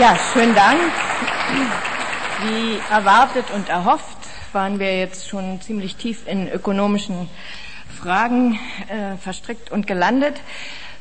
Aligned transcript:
Ja, 0.00 0.16
schönen 0.32 0.54
Dank. 0.54 0.80
Wie 2.46 2.78
erwartet 2.90 3.44
und 3.54 3.68
erhofft 3.68 4.16
waren 4.54 4.78
wir 4.78 4.98
jetzt 4.98 5.28
schon 5.28 5.60
ziemlich 5.60 5.96
tief 5.96 6.26
in 6.26 6.50
ökonomischen 6.50 7.28
Fragen 8.00 8.58
äh, 8.88 9.18
verstrickt 9.18 9.70
und 9.70 9.86
gelandet. 9.86 10.40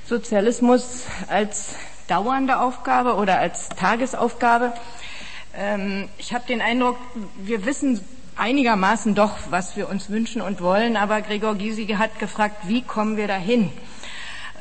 Sozialismus 0.05 1.05
als 1.29 1.75
dauernde 2.09 2.59
Aufgabe 2.59 3.15
oder 3.15 3.39
als 3.39 3.69
Tagesaufgabe. 3.69 4.73
Ähm, 5.55 6.09
ich 6.17 6.33
habe 6.33 6.45
den 6.45 6.59
Eindruck, 6.59 6.97
wir 7.37 7.65
wissen 7.65 8.03
einigermaßen 8.35 9.15
doch, 9.15 9.37
was 9.49 9.77
wir 9.77 9.87
uns 9.87 10.09
wünschen 10.09 10.41
und 10.41 10.59
wollen, 10.59 10.97
aber 10.97 11.21
Gregor 11.21 11.55
Giesige 11.55 11.99
hat 11.99 12.19
gefragt, 12.19 12.67
wie 12.67 12.81
kommen 12.81 13.15
wir 13.15 13.29
dahin? 13.29 13.71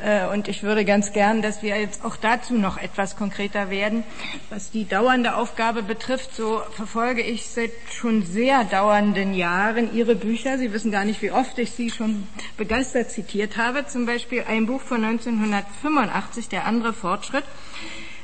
Äh, 0.04 0.26
und 0.32 0.48
ich 0.48 0.62
würde 0.62 0.84
ganz 0.84 1.12
gern, 1.12 1.42
dass 1.42 1.62
wir 1.62 1.78
jetzt 1.78 2.04
auch 2.04 2.16
dazu 2.16 2.54
noch 2.54 2.78
etwas 2.78 3.16
konkreter 3.16 3.70
werden. 3.70 4.04
Was 4.50 4.70
die 4.70 4.86
dauernde 4.86 5.36
Aufgabe 5.36 5.82
betrifft, 5.82 6.34
so 6.34 6.62
verfolge 6.72 7.22
ich 7.22 7.48
seit 7.48 7.72
schon 7.90 8.24
sehr 8.24 8.64
dauernden 8.64 9.34
Jahren 9.34 9.94
Ihre 9.94 10.14
Bücher. 10.14 10.58
Sie 10.58 10.72
wissen 10.72 10.90
gar 10.90 11.04
nicht, 11.04 11.22
wie 11.22 11.30
oft 11.30 11.58
ich 11.58 11.72
Sie 11.72 11.90
schon 11.90 12.28
begeistert 12.56 13.10
zitiert 13.10 13.56
habe. 13.56 13.86
Zum 13.86 14.06
Beispiel 14.06 14.44
ein 14.48 14.66
Buch 14.66 14.80
von 14.80 15.04
1985, 15.04 16.48
Der 16.48 16.66
andere 16.66 16.92
Fortschritt 16.92 17.44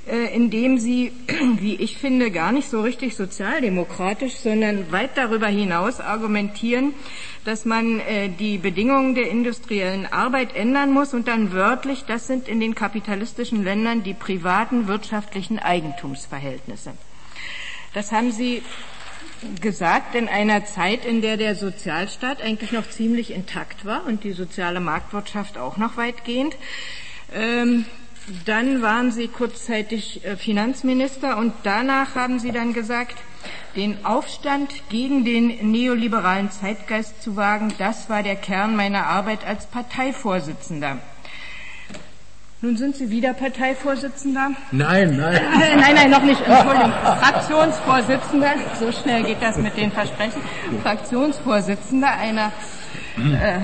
äh, 0.06 0.34
in 0.34 0.50
dem 0.50 0.78
sie, 0.78 1.12
wie 1.60 1.74
ich 1.76 1.96
finde, 1.98 2.30
gar 2.30 2.52
nicht 2.52 2.68
so 2.68 2.82
richtig 2.82 3.16
sozialdemokratisch, 3.16 4.34
sondern 4.34 4.92
weit 4.92 5.16
darüber 5.16 5.46
hinaus 5.46 6.00
argumentieren, 6.00 6.94
dass 7.44 7.64
man 7.64 8.00
äh, 8.00 8.28
die 8.28 8.58
Bedingungen 8.58 9.14
der 9.14 9.30
industriellen 9.30 10.06
Arbeit 10.06 10.54
ändern 10.54 10.92
muss 10.92 11.14
und 11.14 11.28
dann 11.28 11.52
wörtlich, 11.52 12.04
das 12.04 12.26
sind 12.26 12.48
in 12.48 12.60
den 12.60 12.74
kapitalistischen 12.74 13.64
Ländern 13.64 14.02
die 14.02 14.14
privaten 14.14 14.88
wirtschaftlichen 14.88 15.58
Eigentumsverhältnisse. 15.58 16.92
Das 17.94 18.12
haben 18.12 18.32
Sie 18.32 18.62
gesagt 19.60 20.14
in 20.14 20.28
einer 20.28 20.64
Zeit, 20.64 21.04
in 21.04 21.20
der 21.20 21.36
der 21.36 21.54
Sozialstaat 21.54 22.42
eigentlich 22.42 22.72
noch 22.72 22.88
ziemlich 22.88 23.30
intakt 23.30 23.84
war 23.84 24.06
und 24.06 24.24
die 24.24 24.32
soziale 24.32 24.80
Marktwirtschaft 24.80 25.58
auch 25.58 25.76
noch 25.76 25.96
weitgehend. 25.96 26.56
Dann 28.46 28.80
waren 28.80 29.12
Sie 29.12 29.28
kurzzeitig 29.28 30.24
äh, 30.24 30.36
Finanzminister 30.36 31.36
und 31.36 31.52
danach 31.62 32.14
haben 32.14 32.38
Sie 32.38 32.52
dann 32.52 32.72
gesagt, 32.72 33.16
den 33.76 34.04
Aufstand 34.06 34.70
gegen 34.88 35.24
den 35.24 35.70
neoliberalen 35.70 36.50
Zeitgeist 36.50 37.22
zu 37.22 37.36
wagen, 37.36 37.74
das 37.78 38.08
war 38.08 38.22
der 38.22 38.36
Kern 38.36 38.76
meiner 38.76 39.06
Arbeit 39.06 39.46
als 39.46 39.66
Parteivorsitzender. 39.66 40.98
Nun 42.62 42.78
sind 42.78 42.96
Sie 42.96 43.10
wieder 43.10 43.34
Parteivorsitzender? 43.34 44.52
Nein, 44.72 45.18
nein. 45.18 45.40
Nein, 45.78 45.94
nein, 45.94 46.10
noch 46.10 46.22
nicht. 46.22 46.40
Entschuldigung. 46.40 46.92
Fraktionsvorsitzender. 46.92 48.54
So 48.80 48.90
schnell 48.90 49.22
geht 49.24 49.42
das 49.42 49.58
mit 49.58 49.76
den 49.76 49.92
Versprechen. 49.92 50.40
Fraktionsvorsitzender 50.82 52.08
einer 52.08 52.52
äh, 53.18 53.60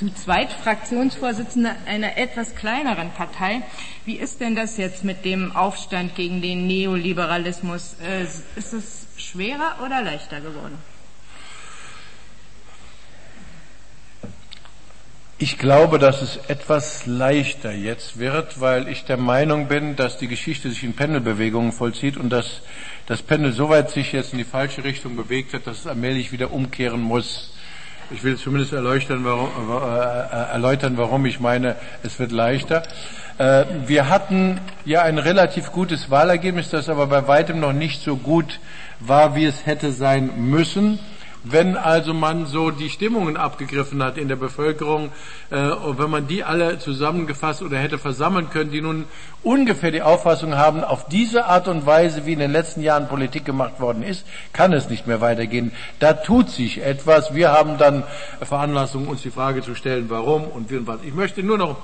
zu 0.00 0.08
zweit 0.14 0.50
Fraktionsvorsitzender 0.50 1.76
einer 1.84 2.16
etwas 2.16 2.54
kleineren 2.54 3.10
Partei. 3.10 3.60
Wie 4.06 4.16
ist 4.16 4.40
denn 4.40 4.56
das 4.56 4.78
jetzt 4.78 5.04
mit 5.04 5.26
dem 5.26 5.54
Aufstand 5.54 6.14
gegen 6.14 6.40
den 6.40 6.66
Neoliberalismus? 6.66 7.96
Äh, 8.02 8.22
ist 8.22 8.72
es 8.72 9.06
schwerer 9.18 9.76
oder 9.84 10.00
leichter 10.00 10.40
geworden? 10.40 10.78
Ich 15.36 15.58
glaube, 15.58 15.98
dass 15.98 16.22
es 16.22 16.38
etwas 16.48 17.04
leichter 17.04 17.72
jetzt 17.72 18.18
wird, 18.18 18.58
weil 18.58 18.88
ich 18.88 19.04
der 19.04 19.18
Meinung 19.18 19.68
bin, 19.68 19.96
dass 19.96 20.16
die 20.16 20.28
Geschichte 20.28 20.70
sich 20.70 20.82
in 20.82 20.94
Pendelbewegungen 20.94 21.72
vollzieht 21.72 22.16
und 22.16 22.30
dass 22.30 22.62
das 23.04 23.20
Pendel 23.20 23.52
so 23.52 23.68
weit 23.68 23.90
sich 23.90 24.12
jetzt 24.12 24.32
in 24.32 24.38
die 24.38 24.44
falsche 24.44 24.82
Richtung 24.82 25.16
bewegt 25.16 25.52
hat, 25.52 25.66
dass 25.66 25.80
es 25.80 25.86
allmählich 25.86 26.32
wieder 26.32 26.52
umkehren 26.52 27.02
muss. 27.02 27.52
Ich 28.12 28.24
will 28.24 28.36
zumindest 28.36 28.72
erleuchten, 28.72 29.24
warum, 29.24 29.50
äh, 29.70 29.86
äh, 29.86 30.52
erläutern, 30.52 30.96
warum 30.96 31.26
ich 31.26 31.38
meine, 31.38 31.76
es 32.02 32.18
wird 32.18 32.32
leichter. 32.32 32.82
Äh, 33.38 33.64
wir 33.86 34.08
hatten 34.08 34.60
ja 34.84 35.02
ein 35.02 35.18
relativ 35.18 35.70
gutes 35.70 36.10
Wahlergebnis, 36.10 36.70
das 36.70 36.88
aber 36.88 37.06
bei 37.06 37.28
weitem 37.28 37.60
noch 37.60 37.72
nicht 37.72 38.02
so 38.02 38.16
gut 38.16 38.58
war, 38.98 39.36
wie 39.36 39.44
es 39.44 39.64
hätte 39.64 39.92
sein 39.92 40.32
müssen. 40.50 40.98
Wenn 41.42 41.76
also 41.76 42.12
man 42.12 42.46
so 42.46 42.70
die 42.70 42.90
Stimmungen 42.90 43.36
abgegriffen 43.36 44.02
hat 44.02 44.18
in 44.18 44.28
der 44.28 44.36
Bevölkerung, 44.36 45.10
äh, 45.50 45.70
und 45.70 45.98
wenn 45.98 46.10
man 46.10 46.26
die 46.26 46.44
alle 46.44 46.78
zusammengefasst 46.78 47.62
oder 47.62 47.78
hätte 47.78 47.98
versammeln 47.98 48.50
können, 48.50 48.70
die 48.70 48.82
nun 48.82 49.06
ungefähr 49.42 49.90
die 49.90 50.02
Auffassung 50.02 50.56
haben, 50.56 50.84
auf 50.84 51.08
diese 51.08 51.46
Art 51.46 51.66
und 51.66 51.86
Weise, 51.86 52.26
wie 52.26 52.34
in 52.34 52.40
den 52.40 52.52
letzten 52.52 52.82
Jahren 52.82 53.08
Politik 53.08 53.46
gemacht 53.46 53.80
worden 53.80 54.02
ist, 54.02 54.26
kann 54.52 54.72
es 54.74 54.90
nicht 54.90 55.06
mehr 55.06 55.22
weitergehen. 55.22 55.72
Da 55.98 56.12
tut 56.12 56.50
sich 56.50 56.82
etwas. 56.82 57.34
Wir 57.34 57.52
haben 57.52 57.78
dann 57.78 58.02
Veranlassung, 58.42 59.08
uns 59.08 59.22
die 59.22 59.30
Frage 59.30 59.62
zu 59.62 59.74
stellen, 59.74 60.06
warum 60.10 60.44
und 60.44 60.70
wie 60.70 60.76
und 60.76 60.86
was. 60.86 60.98
Ich 61.04 61.14
möchte 61.14 61.42
nur 61.42 61.56
noch 61.56 61.76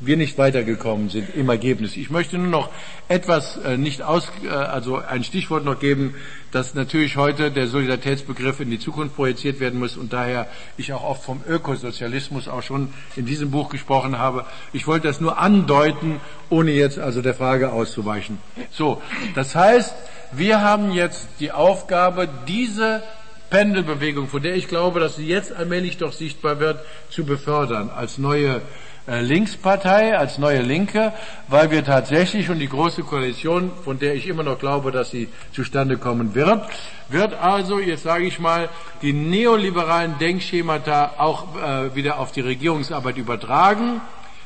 wir 0.00 0.16
nicht 0.16 0.38
weitergekommen 0.38 1.08
sind 1.08 1.34
im 1.34 1.48
Ergebnis. 1.48 1.96
Ich 1.96 2.10
möchte 2.10 2.38
nur 2.38 2.48
noch 2.48 2.70
etwas 3.08 3.56
äh, 3.56 3.76
nicht 3.76 4.02
aus, 4.02 4.30
äh, 4.44 4.48
also 4.48 4.96
ein 4.96 5.24
Stichwort 5.24 5.64
noch 5.64 5.80
geben, 5.80 6.14
dass 6.52 6.74
natürlich 6.74 7.16
heute 7.16 7.50
der 7.50 7.66
Solidaritätsbegriff 7.66 8.60
in 8.60 8.70
die 8.70 8.78
Zukunft 8.78 9.16
projiziert 9.16 9.60
werden 9.60 9.78
muss 9.78 9.96
und 9.96 10.12
daher 10.12 10.46
ich 10.76 10.92
auch 10.92 11.02
oft 11.02 11.24
vom 11.24 11.40
Ökosozialismus 11.48 12.48
auch 12.48 12.62
schon 12.62 12.92
in 13.16 13.26
diesem 13.26 13.50
Buch 13.50 13.68
gesprochen 13.68 14.18
habe. 14.18 14.44
Ich 14.72 14.86
wollte 14.86 15.08
das 15.08 15.20
nur 15.20 15.38
andeuten, 15.38 16.20
ohne 16.48 16.70
jetzt 16.70 16.98
also 16.98 17.20
der 17.20 17.34
Frage 17.34 17.72
auszuweichen. 17.72 18.38
So, 18.70 19.02
das 19.34 19.54
heißt, 19.54 19.94
wir 20.32 20.60
haben 20.60 20.92
jetzt 20.92 21.28
die 21.40 21.52
Aufgabe, 21.52 22.28
diese 22.46 23.02
Pendelbewegung, 23.50 24.28
von 24.28 24.42
der 24.42 24.56
ich 24.56 24.68
glaube, 24.68 25.00
dass 25.00 25.16
sie 25.16 25.26
jetzt 25.26 25.52
allmählich 25.52 25.96
doch 25.96 26.12
sichtbar 26.12 26.60
wird, 26.60 26.80
zu 27.08 27.24
befördern 27.24 27.90
als 27.90 28.18
neue 28.18 28.60
Linkspartei, 29.08 30.16
als 30.16 30.38
neue 30.38 30.60
Linke, 30.60 31.12
weil 31.48 31.70
wir 31.70 31.84
tatsächlich, 31.84 32.50
und 32.50 32.58
die 32.58 32.68
Große 32.68 33.02
Koalition, 33.02 33.72
von 33.82 33.98
der 33.98 34.14
ich 34.14 34.28
immer 34.28 34.42
noch 34.42 34.58
glaube, 34.58 34.92
dass 34.92 35.10
sie 35.10 35.28
zustande 35.52 35.96
kommen 35.96 36.34
wird, 36.34 36.62
wird 37.08 37.32
also, 37.34 37.78
jetzt 37.78 38.02
sage 38.02 38.26
ich 38.26 38.38
mal, 38.38 38.68
die 39.00 39.14
neoliberalen 39.14 40.18
Denkschemata 40.18 41.14
auch 41.18 41.56
äh, 41.56 41.94
wieder 41.94 42.18
auf 42.18 42.32
die 42.32 42.42
Regierungsarbeit 42.42 43.16
übertragen. 43.16 44.02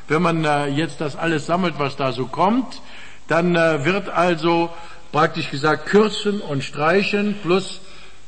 Wenn 0.06 0.22
man 0.22 0.44
äh, 0.44 0.66
jetzt 0.68 1.00
das 1.00 1.16
alles 1.16 1.46
sammelt, 1.46 1.74
was 1.78 1.96
da 1.96 2.12
so 2.12 2.26
kommt, 2.26 2.80
dann 3.26 3.56
äh, 3.56 3.84
wird 3.84 4.08
also 4.08 4.70
praktisch 5.10 5.50
gesagt 5.50 5.86
kürzen 5.86 6.40
und 6.40 6.64
streichen 6.64 7.36
plus 7.42 7.81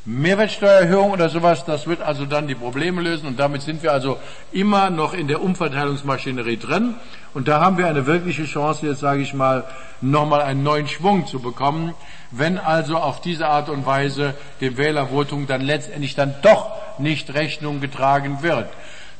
Mehrwertsteuererhöhung 0.06 1.12
oder 1.12 1.30
sowas, 1.30 1.64
das 1.64 1.86
wird 1.86 2.02
also 2.02 2.26
dann 2.26 2.46
die 2.46 2.54
Probleme 2.54 3.00
lösen 3.00 3.26
und 3.26 3.40
damit 3.40 3.62
sind 3.62 3.82
wir 3.82 3.92
also 3.92 4.18
immer 4.52 4.90
noch 4.90 5.14
in 5.14 5.28
der 5.28 5.42
Umverteilungsmaschinerie 5.42 6.58
drin 6.58 6.96
und 7.32 7.48
da 7.48 7.60
haben 7.60 7.78
wir 7.78 7.86
eine 7.86 8.06
wirkliche 8.06 8.44
Chance, 8.44 8.86
jetzt 8.86 9.00
sage 9.00 9.22
ich 9.22 9.32
mal, 9.32 9.64
nochmal 10.02 10.42
einen 10.42 10.62
neuen 10.62 10.88
Schwung 10.88 11.26
zu 11.26 11.40
bekommen, 11.40 11.94
wenn 12.30 12.58
also 12.58 12.98
auf 12.98 13.22
diese 13.22 13.48
Art 13.48 13.70
und 13.70 13.86
Weise 13.86 14.34
dem 14.60 14.76
Wählervotum 14.76 15.46
dann 15.46 15.62
letztendlich 15.62 16.14
dann 16.14 16.34
doch 16.42 16.70
nicht 16.98 17.32
Rechnung 17.32 17.80
getragen 17.80 18.42
wird. 18.42 18.68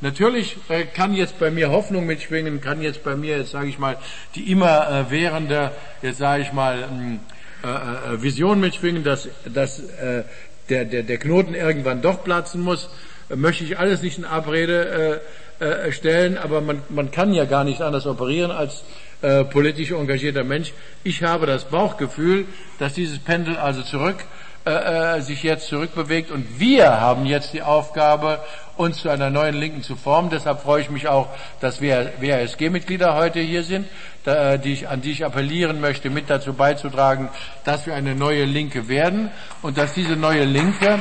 Natürlich 0.01 0.57
äh, 0.69 0.83
kann 0.83 1.15
jetzt 1.15 1.39
bei 1.39 1.49
mir 1.49 1.71
Hoffnung 1.71 2.05
mitschwingen, 2.05 2.61
kann 2.61 2.81
jetzt 2.81 3.03
bei 3.03 3.15
mir, 3.15 3.37
jetzt 3.37 3.51
sage 3.51 3.69
ich 3.69 3.79
mal, 3.79 3.97
die 4.35 4.51
immer 4.51 4.87
äh, 4.89 5.09
währende, 5.09 5.71
jetzt 6.03 6.19
sage 6.19 6.43
ich 6.43 6.53
mal, 6.53 6.87
ähm, 6.91 7.19
äh, 7.63 8.21
Vision 8.21 8.59
mitschwingen, 8.59 9.03
dass, 9.03 9.27
dass 9.45 9.79
äh, 9.79 10.23
der, 10.69 10.85
der, 10.85 11.03
der 11.03 11.17
Knoten 11.17 11.53
irgendwann 11.53 12.01
doch 12.01 12.23
platzen 12.23 12.61
muss, 12.61 12.89
möchte 13.33 13.63
ich 13.63 13.77
alles 13.77 14.01
nicht 14.01 14.17
in 14.17 14.25
Abrede 14.25 15.21
äh, 15.59 15.63
äh, 15.63 15.91
stellen, 15.91 16.37
aber 16.37 16.61
man, 16.61 16.81
man 16.89 17.11
kann 17.11 17.33
ja 17.33 17.45
gar 17.45 17.63
nicht 17.63 17.81
anders 17.81 18.05
operieren 18.05 18.51
als 18.51 18.83
äh, 19.21 19.43
politisch 19.45 19.91
engagierter 19.91 20.43
Mensch. 20.43 20.73
Ich 21.03 21.23
habe 21.23 21.45
das 21.45 21.65
Bauchgefühl, 21.65 22.45
dass 22.77 22.93
dieses 22.93 23.19
Pendel 23.19 23.57
also 23.57 23.81
zurück 23.81 24.17
äh, 24.65 25.17
äh 25.17 25.21
sich 25.21 25.43
jetzt 25.43 25.67
zurückbewegt 25.67 26.31
und 26.31 26.59
wir 26.59 26.99
haben 26.99 27.25
jetzt 27.25 27.53
die 27.53 27.61
Aufgabe, 27.61 28.39
uns 28.77 28.99
zu 28.99 29.09
einer 29.09 29.29
neuen 29.29 29.55
Linken 29.55 29.83
zu 29.83 29.95
formen. 29.95 30.29
Deshalb 30.29 30.61
freue 30.61 30.81
ich 30.81 30.89
mich 30.89 31.07
auch, 31.07 31.27
dass 31.61 31.81
WASG-Mitglieder 31.81 33.15
heute 33.15 33.39
hier 33.39 33.63
sind, 33.63 33.87
da, 34.23 34.57
die 34.57 34.73
ich, 34.73 34.89
an 34.89 35.01
die 35.01 35.11
ich 35.11 35.25
appellieren 35.25 35.79
möchte, 35.79 36.09
mit 36.09 36.29
dazu 36.29 36.53
beizutragen, 36.53 37.29
dass 37.63 37.85
wir 37.85 37.95
eine 37.95 38.15
neue 38.15 38.45
Linke 38.45 38.87
werden 38.87 39.31
und 39.61 39.77
dass 39.77 39.93
diese 39.93 40.15
neue 40.15 40.43
Linke, 40.43 40.99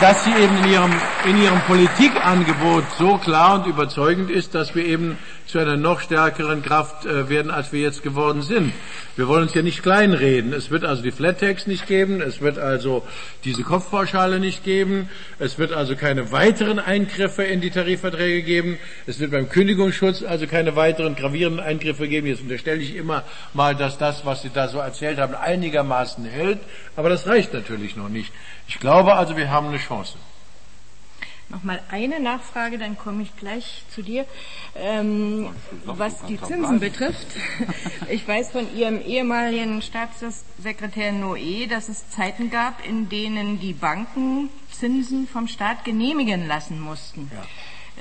dass 0.00 0.24
sie 0.24 0.32
eben 0.32 0.64
in 0.64 0.72
ihrem, 0.72 0.92
in 1.26 1.42
ihrem 1.42 1.60
Politikangebot 1.60 2.84
so 2.98 3.18
klar 3.18 3.54
und 3.54 3.66
überzeugend 3.66 4.30
ist, 4.30 4.54
dass 4.54 4.74
wir 4.74 4.84
eben 4.84 5.16
zu 5.52 5.58
einer 5.58 5.76
noch 5.76 6.00
stärkeren 6.00 6.62
Kraft 6.62 7.04
äh, 7.04 7.28
werden, 7.28 7.50
als 7.50 7.74
wir 7.74 7.80
jetzt 7.80 8.02
geworden 8.02 8.40
sind. 8.40 8.72
Wir 9.16 9.28
wollen 9.28 9.42
uns 9.42 9.54
ja 9.54 9.60
nicht 9.60 9.82
kleinreden. 9.82 10.54
Es 10.54 10.70
wird 10.70 10.82
also 10.82 11.02
die 11.02 11.10
Flat 11.10 11.40
Tax 11.40 11.66
nicht 11.66 11.86
geben, 11.86 12.22
es 12.22 12.40
wird 12.40 12.58
also 12.58 13.06
diese 13.44 13.62
Kopfpauschale 13.62 14.40
nicht 14.40 14.64
geben, 14.64 15.10
es 15.38 15.58
wird 15.58 15.72
also 15.72 15.94
keine 15.94 16.32
weiteren 16.32 16.78
Eingriffe 16.78 17.42
in 17.42 17.60
die 17.60 17.70
Tarifverträge 17.70 18.42
geben, 18.42 18.78
es 19.06 19.20
wird 19.20 19.30
beim 19.30 19.50
Kündigungsschutz 19.50 20.22
also 20.22 20.46
keine 20.46 20.74
weiteren 20.74 21.16
gravierenden 21.16 21.60
Eingriffe 21.60 22.08
geben. 22.08 22.28
Jetzt 22.28 22.40
unterstelle 22.40 22.80
ich 22.80 22.96
immer 22.96 23.22
mal, 23.52 23.76
dass 23.76 23.98
das, 23.98 24.24
was 24.24 24.40
Sie 24.40 24.50
da 24.54 24.68
so 24.68 24.78
erzählt 24.78 25.18
haben, 25.18 25.34
einigermaßen 25.34 26.24
hält, 26.24 26.60
aber 26.96 27.10
das 27.10 27.26
reicht 27.26 27.52
natürlich 27.52 27.94
noch 27.94 28.08
nicht. 28.08 28.32
Ich 28.68 28.78
glaube 28.78 29.16
also, 29.16 29.36
wir 29.36 29.50
haben 29.50 29.68
eine 29.68 29.76
Chance. 29.76 30.16
Nochmal 31.52 31.82
eine 31.90 32.18
Nachfrage, 32.18 32.78
dann 32.78 32.96
komme 32.96 33.22
ich 33.22 33.36
gleich 33.36 33.84
zu 33.90 34.00
dir. 34.00 34.24
Ähm, 34.74 35.50
was 35.84 36.24
die 36.24 36.40
Zinsen 36.40 36.80
betrifft, 36.80 37.26
ich 38.08 38.26
weiß 38.26 38.52
von 38.52 38.74
Ihrem 38.74 38.98
ehemaligen 39.02 39.82
Staatssekretär 39.82 41.12
Noé, 41.12 41.68
dass 41.68 41.90
es 41.90 42.08
Zeiten 42.08 42.50
gab, 42.50 42.84
in 42.86 43.10
denen 43.10 43.60
die 43.60 43.74
Banken 43.74 44.48
Zinsen 44.70 45.28
vom 45.28 45.46
Staat 45.46 45.84
genehmigen 45.84 46.48
lassen 46.48 46.80
mussten. 46.80 47.30
Ja. 47.30 47.42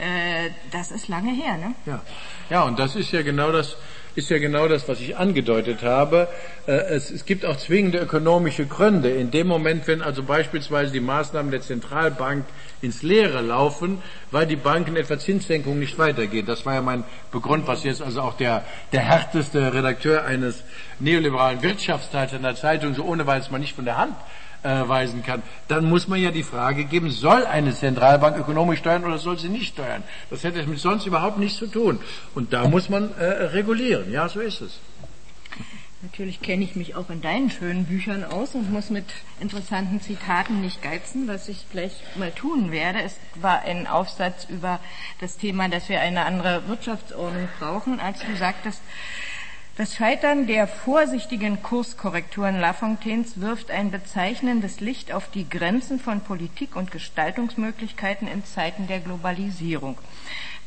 Äh, 0.01 0.51
das 0.71 0.91
ist 0.91 1.09
lange 1.09 1.33
her, 1.33 1.57
ne? 1.57 1.75
Ja. 1.85 2.01
ja, 2.49 2.63
und 2.63 2.79
das 2.79 2.95
ist 2.95 3.11
ja 3.11 3.21
genau 3.21 3.51
das, 3.51 3.75
ist 4.15 4.29
ja 4.29 4.39
genau 4.39 4.67
das, 4.67 4.87
was 4.87 4.99
ich 4.99 5.17
angedeutet 5.17 5.83
habe. 5.83 6.27
Äh, 6.67 6.71
es, 6.71 7.11
es, 7.11 7.25
gibt 7.25 7.45
auch 7.45 7.57
zwingende 7.57 7.99
ökonomische 7.99 8.65
Gründe. 8.65 9.09
In 9.09 9.31
dem 9.31 9.47
Moment, 9.47 9.87
wenn 9.87 10.01
also 10.01 10.23
beispielsweise 10.23 10.91
die 10.91 10.99
Maßnahmen 10.99 11.51
der 11.51 11.61
Zentralbank 11.61 12.45
ins 12.81 13.03
Leere 13.03 13.41
laufen, 13.41 14.01
weil 14.31 14.47
die 14.47 14.55
Banken 14.55 14.95
etwa 14.95 15.17
Zinssenkungen 15.17 15.79
nicht 15.79 15.97
weitergehen. 15.97 16.45
Das 16.45 16.65
war 16.65 16.73
ja 16.73 16.81
mein 16.81 17.03
Begrund, 17.31 17.67
was 17.67 17.83
jetzt 17.83 18.01
also 18.01 18.21
auch 18.21 18.35
der, 18.35 18.63
der 18.91 19.01
härteste 19.01 19.73
Redakteur 19.73 20.25
eines 20.25 20.63
neoliberalen 20.99 21.61
Wirtschaftsteils 21.61 22.33
in 22.33 22.41
der 22.41 22.55
Zeitung 22.55 22.93
so 22.93 23.03
ohne 23.03 23.27
Weiteres 23.27 23.51
mal 23.51 23.59
nicht 23.59 23.75
von 23.75 23.85
der 23.85 23.97
Hand 23.97 24.15
weisen 24.63 25.23
kann, 25.23 25.41
dann 25.67 25.85
muss 25.85 26.07
man 26.07 26.21
ja 26.21 26.31
die 26.31 26.43
Frage 26.43 26.85
geben, 26.85 27.09
soll 27.09 27.45
eine 27.45 27.73
Zentralbank 27.73 28.37
ökonomisch 28.37 28.79
steuern 28.79 29.03
oder 29.05 29.17
soll 29.17 29.37
sie 29.37 29.49
nicht 29.49 29.73
steuern? 29.73 30.03
Das 30.29 30.43
hätte 30.43 30.63
mit 30.65 30.79
sonst 30.79 31.05
überhaupt 31.05 31.37
nichts 31.37 31.57
zu 31.57 31.67
tun. 31.67 31.99
Und 32.35 32.53
da 32.53 32.67
muss 32.67 32.89
man 32.89 33.13
äh, 33.17 33.25
regulieren. 33.25 34.11
Ja, 34.11 34.29
so 34.29 34.39
ist 34.39 34.61
es. 34.61 34.79
Natürlich 36.03 36.41
kenne 36.41 36.63
ich 36.63 36.75
mich 36.75 36.95
auch 36.95 37.11
in 37.11 37.21
deinen 37.21 37.51
schönen 37.51 37.85
Büchern 37.85 38.23
aus 38.23 38.55
und 38.55 38.71
muss 38.71 38.89
mit 38.89 39.05
interessanten 39.39 40.01
Zitaten 40.01 40.59
nicht 40.59 40.81
geizen, 40.81 41.27
was 41.27 41.47
ich 41.47 41.69
gleich 41.71 41.93
mal 42.15 42.31
tun 42.31 42.71
werde. 42.71 43.03
Es 43.03 43.17
war 43.35 43.61
ein 43.61 43.85
Aufsatz 43.85 44.47
über 44.49 44.79
das 45.19 45.37
Thema, 45.37 45.69
dass 45.69 45.89
wir 45.89 46.01
eine 46.01 46.25
andere 46.25 46.67
Wirtschaftsordnung 46.67 47.47
brauchen, 47.59 47.99
als 47.99 48.19
du 48.21 48.35
sagtest, 48.35 48.81
das 49.81 49.95
Scheitern 49.95 50.45
der 50.45 50.67
vorsichtigen 50.67 51.63
Kurskorrekturen 51.63 52.59
Lafontaines 52.59 53.41
wirft 53.41 53.71
ein 53.71 53.89
bezeichnendes 53.89 54.79
Licht 54.79 55.11
auf 55.11 55.31
die 55.31 55.49
Grenzen 55.49 55.99
von 55.99 56.21
Politik 56.21 56.75
und 56.75 56.91
Gestaltungsmöglichkeiten 56.91 58.27
in 58.27 58.45
Zeiten 58.45 58.85
der 58.85 58.99
Globalisierung. 58.99 59.97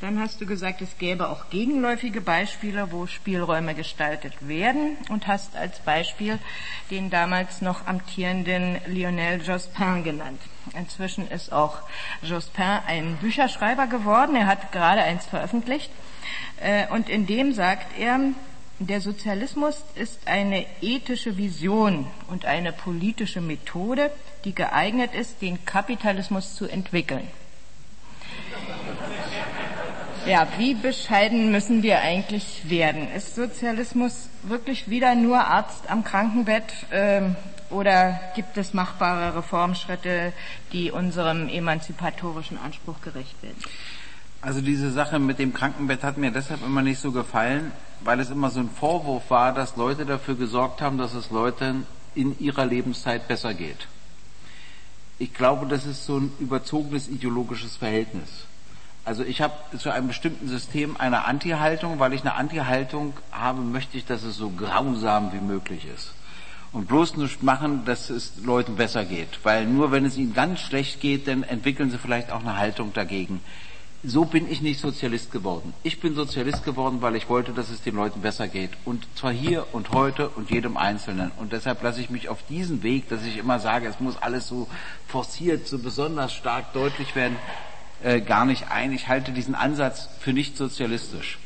Dann 0.01 0.19
hast 0.19 0.41
du 0.41 0.47
gesagt, 0.47 0.83
es 0.83 0.99
gäbe 0.99 1.29
auch 1.29 1.49
gegenläufige 1.51 2.21
Beispiele, 2.21 2.91
wo 2.91 3.07
Spielräume 3.07 3.77
gestaltet 3.77 4.35
werden 4.49 4.97
und 5.11 5.29
hast 5.29 5.55
als 5.55 5.79
Beispiel 5.79 6.41
den 6.91 7.09
damals 7.09 7.61
noch 7.61 7.87
amtierenden 7.87 8.81
Lionel 8.87 9.41
Jospin 9.43 10.03
genannt. 10.03 10.41
Inzwischen 10.77 11.29
ist 11.29 11.53
auch 11.53 11.79
Jospin 12.21 12.81
ein 12.89 13.17
Bücherschreiber 13.21 13.87
geworden. 13.87 14.35
Er 14.35 14.49
hat 14.49 14.73
gerade 14.73 15.03
eins 15.03 15.25
veröffentlicht. 15.25 15.93
Äh, 16.61 16.89
und 16.89 17.09
in 17.09 17.29
dem 17.29 17.53
sagt 17.53 17.97
er, 17.97 18.19
der 18.79 19.01
Sozialismus 19.01 19.77
ist 19.95 20.27
eine 20.27 20.67
ethische 20.81 21.37
Vision 21.37 22.07
und 22.29 22.45
eine 22.45 22.73
politische 22.73 23.41
Methode, 23.41 24.11
die 24.45 24.55
geeignet 24.55 25.15
ist, 25.15 25.41
den 25.43 25.65
Kapitalismus 25.65 26.57
zu 26.57 26.67
entwickeln. 26.67 27.29
Ja, 30.27 30.49
wie 30.57 30.75
bescheiden 30.75 31.53
müssen 31.53 31.83
wir 31.83 32.01
eigentlich 32.01 32.63
werden? 32.69 33.13
Ist 33.15 33.35
Sozialismus 33.35 34.31
wirklich 34.43 34.89
wieder 34.89 35.15
nur 35.15 35.39
Arzt 35.39 35.91
am 35.91 36.03
Krankenbett 36.03 36.73
ähm, 36.91 37.37
oder 37.69 38.19
gibt 38.35 38.57
es 38.57 38.73
machbare 38.73 39.37
Reformschritte, 39.37 40.33
die 40.73 40.91
unserem 40.91 41.49
emanzipatorischen 41.49 42.59
Anspruch 42.59 43.01
gerecht 43.03 43.43
werden? 43.43 43.63
Also 44.45 44.61
diese 44.61 44.91
Sache 44.91 45.19
mit 45.19 45.39
dem 45.39 45.55
Krankenbett 45.55 46.03
hat 46.03 46.19
mir 46.19 46.31
deshalb 46.31 46.63
immer 46.67 46.83
nicht 46.83 47.01
so 47.01 47.13
gefallen, 47.13 47.73
weil 48.01 48.21
es 48.21 48.29
immer 48.29 48.51
so 48.51 48.61
ein 48.61 48.69
Vorwurf 48.69 49.31
war, 49.31 49.55
dass 49.55 49.77
Leute 49.77 50.05
dafür 50.05 50.35
gesorgt 50.35 50.83
haben, 50.83 50.99
dass 50.99 51.15
es 51.15 51.31
Leuten 51.31 51.87
in 52.15 52.39
ihrer 52.39 52.67
Lebenszeit 52.67 53.27
besser 53.27 53.55
geht. 53.55 53.89
Ich 55.19 55.33
glaube, 55.33 55.67
das 55.67 55.87
ist 55.87 56.05
so 56.05 56.19
ein 56.19 56.31
überzogenes 56.41 57.09
ideologisches 57.09 57.79
Verhältnis. 57.79 58.45
Also 59.07 59.25
ich 59.25 59.41
habe 59.41 59.55
zu 59.79 59.91
einem 59.91 60.09
bestimmten 60.09 60.47
System 60.47 60.99
eine 60.99 61.25
Anti-Haltung, 61.25 61.99
weil 61.99 62.13
ich 62.13 62.21
eine 62.21 62.35
Anti-Haltung 62.35 63.15
habe, 63.33 63.63
möchte 63.63 63.97
ich, 63.97 64.05
dass 64.05 64.25
es 64.25 64.37
so 64.37 64.51
grausam 64.51 65.33
wie 65.33 65.41
möglich 65.41 65.87
ist. 65.87 66.13
Und 66.71 66.87
bloß 66.87 67.17
nicht 67.17 67.43
machen, 67.43 67.87
dass 67.87 68.11
es 68.11 68.35
Leuten 68.45 68.77
besser 68.77 69.07
geht. 69.07 69.39
Weil 69.43 69.65
nur 69.65 69.91
wenn 69.91 70.05
es 70.05 70.19
ihnen 70.19 70.35
ganz 70.35 70.61
schlecht 70.61 71.01
geht, 71.01 71.29
dann 71.29 71.45
entwickeln 71.45 71.91
sie 71.91 71.97
vielleicht 71.97 72.31
auch 72.31 72.41
eine 72.41 72.59
Haltung 72.59 72.93
dagegen 72.93 73.41
so 74.07 74.25
bin 74.25 74.51
ich 74.51 74.61
nicht 74.61 74.81
Sozialist 74.81 75.33
geworden. 75.33 75.73
Ich 75.83 76.01
bin 76.01 76.15
Sozialist 76.15 76.65
geworden, 76.65 77.01
weil 77.01 77.17
ich 77.17 77.29
wollte, 77.29 77.53
dass 77.53 77.71
es 77.71 77.83
den 77.83 77.95
Leuten 77.95 78.21
besser 78.21 78.49
geht. 78.49 78.71
Und 78.85 79.07
zwar 79.17 79.33
hier 79.33 79.67
und 79.73 79.93
heute 79.93 80.29
und 80.29 80.51
jedem 80.51 80.77
Einzelnen. 80.77 81.31
Und 81.39 81.53
deshalb 81.53 81.83
lasse 81.83 82.01
ich 82.01 82.11
mich 82.11 82.29
auf 82.29 82.43
diesen 82.49 82.83
Weg, 82.83 83.09
dass 83.09 83.25
ich 83.25 83.39
immer 83.39 83.59
sage, 83.59 83.89
es 83.89 84.01
muss 84.01 84.17
alles 84.17 84.47
so 84.47 84.69
forciert, 85.09 85.67
so 85.67 85.79
besonders 85.79 86.35
stark 86.35 86.73
deutlich 86.75 87.17
werden, 87.17 87.37
äh, 88.03 88.21
gar 88.21 88.45
nicht 88.45 88.71
ein. 88.71 88.93
Ich 88.93 89.09
halte 89.09 89.33
diesen 89.33 89.55
Ansatz 89.55 90.09
für 90.21 90.33
nicht 90.33 90.57
sozialistisch. 90.57 91.39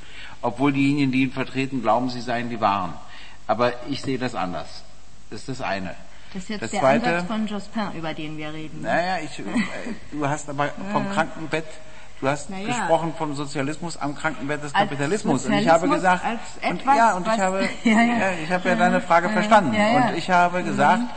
Obwohl 0.43 0.73
diejenigen, 0.73 1.13
die 1.13 1.23
ihn 1.23 1.33
vertreten, 1.33 1.83
glauben, 1.83 2.11
sie 2.11 2.21
seien 2.21 2.51
die 2.51 2.61
Wahren. 2.61 2.95
Aber 3.47 3.73
ich 3.89 4.03
sehe 4.03 4.19
das 4.19 4.35
anders. 4.35 4.83
Das 5.31 5.41
ist 5.41 5.49
das 5.49 5.61
eine. 5.61 5.95
Das 6.33 6.43
ist 6.43 6.49
jetzt 6.51 6.63
das 6.63 6.71
der 6.73 6.81
zweite, 6.81 7.07
Ansatz 7.07 7.27
von 7.27 7.47
Jospin, 7.47 7.93
über 7.97 8.15
den 8.15 8.37
wir 8.37 8.53
reden. 8.53 8.83
Naja, 8.83 9.19
ich, 9.25 9.39
äh, 9.39 9.43
du 10.13 10.29
hast 10.29 10.49
aber 10.49 10.71
vom 10.93 11.09
Krankenbett 11.11 11.65
Du 12.21 12.27
hast 12.29 12.51
naja. 12.51 12.67
gesprochen 12.67 13.15
vom 13.17 13.35
Sozialismus 13.35 13.97
am 13.97 14.15
Krankenbett 14.17 14.63
des 14.63 14.73
Kapitalismus. 14.73 15.47
Und 15.47 15.53
ich 15.53 15.69
habe 15.69 15.89
gesagt, 15.89 16.25
und, 16.69 16.85
ja, 16.85 17.17
und 17.17 17.27
ich 17.27 17.39
habe, 17.39 17.61
ja, 17.85 18.03
ja. 18.03 18.31
ich 18.43 18.51
habe 18.51 18.69
ja 18.69 18.75
deine 18.75 19.01
Frage 19.01 19.29
verstanden. 19.29 19.71
Und 19.71 20.17
ich 20.17 20.29
habe 20.29 20.65
gesagt, 20.65 21.03
mhm. 21.03 21.09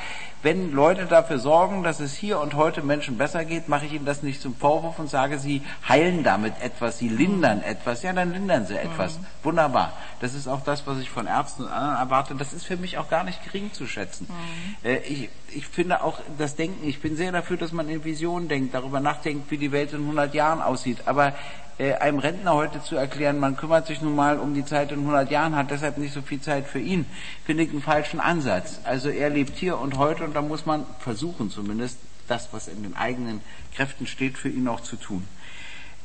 Wenn 0.44 0.72
Leute 0.72 1.06
dafür 1.06 1.38
sorgen, 1.38 1.84
dass 1.84 2.00
es 2.00 2.16
hier 2.16 2.40
und 2.40 2.56
heute 2.56 2.82
Menschen 2.82 3.18
besser 3.18 3.46
geht, 3.46 3.70
mache 3.70 3.86
ich 3.86 3.94
ihnen 3.94 4.06
das 4.06 4.24
nicht 4.24 4.42
zum 4.42 4.56
Vorwurf 4.56 4.98
und 4.98 5.08
sage, 5.08 5.38
sie 5.38 5.62
heilen 5.88 6.24
damit 6.24 6.54
etwas, 6.62 6.98
sie 6.98 7.10
lindern 7.10 7.62
etwas. 7.62 8.02
Ja, 8.02 8.12
dann 8.12 8.34
lindern 8.34 8.66
sie 8.66 8.76
etwas. 8.76 9.20
Mhm. 9.20 9.26
Wunderbar. 9.44 9.94
Das 10.20 10.34
ist 10.34 10.48
auch 10.48 10.62
das, 10.64 10.88
was 10.88 10.98
ich 10.98 11.12
von 11.12 11.28
Ärzten 11.28 11.64
und 11.64 11.72
anderen 11.72 11.98
erwarte. 11.98 12.36
Das 12.36 12.54
ist 12.54 12.66
für 12.66 12.78
mich 12.78 12.98
auch 12.98 13.10
gar 13.10 13.24
nicht 13.24 13.44
gering 13.44 13.72
zu 13.72 13.86
schätzen. 13.86 14.28
Mhm. 14.30 14.90
Äh, 14.90 14.98
ich, 15.00 15.30
ich 15.54 15.68
finde 15.68 16.04
auch 16.04 16.20
das 16.40 16.56
Denken, 16.56 16.88
ich 16.88 17.02
bin 17.02 17.16
sehr 17.16 17.32
dafür, 17.32 17.58
dass 17.58 17.72
man 17.72 17.88
in 17.88 18.04
Visionen 18.04 18.48
denkt, 18.48 18.74
darüber 18.74 19.00
nachdenkt, 19.00 19.52
wie 19.52 19.58
die 19.58 19.72
Welt 19.72 19.94
in 19.94 20.02
100 20.02 20.34
Jahren 20.34 20.62
aussieht. 20.62 21.00
Aber 21.06 21.34
äh, 21.78 21.94
einem 21.94 22.20
Rentner 22.20 22.54
heute 22.54 22.82
zu 22.84 22.96
erklären, 22.96 23.40
man 23.40 23.58
kümmert 23.58 23.88
sich 23.88 24.02
nun 24.02 24.16
mal 24.16 24.40
um 24.40 24.54
die 24.54 24.66
Zeit 24.66 24.92
in 24.92 25.00
100 25.00 25.32
Jahren, 25.32 25.56
hat 25.56 25.72
deshalb 25.72 25.98
nicht 25.98 26.14
so 26.14 26.22
viel 26.22 26.42
Zeit 26.42 26.68
für 26.68 26.80
ihn, 26.80 27.06
finde 27.46 27.64
ich 27.64 27.70
einen 27.72 27.82
falschen 27.82 28.20
Ansatz. 28.20 28.80
Also 28.84 29.10
er 29.10 29.30
lebt 29.30 29.58
hier 29.58 29.78
und 29.80 29.98
heute 29.98 30.24
und 30.24 30.36
da 30.36 30.42
muss 30.42 30.66
man 30.66 30.86
versuchen 31.00 31.50
zumindest, 31.50 31.98
das, 32.28 32.50
was 32.52 32.68
in 32.68 32.84
den 32.84 32.96
eigenen 32.96 33.42
Kräften 33.76 34.08
steht, 34.08 34.38
für 34.38 34.50
ihn 34.50 34.68
auch 34.68 34.82
zu 34.82 34.96
tun. 34.96 35.28